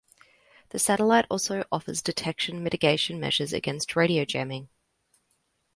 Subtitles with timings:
[0.69, 4.67] The satellites also offers detection mitigation measures against radio jamming.